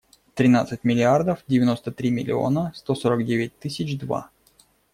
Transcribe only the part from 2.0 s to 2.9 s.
миллиона